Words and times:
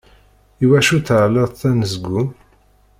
I 0.63 0.65
wacu 0.69 0.97
tεelleḍt 1.07 1.61
anezgum? 1.69 2.29